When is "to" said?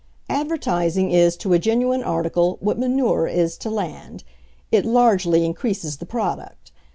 1.37-1.53, 3.55-3.69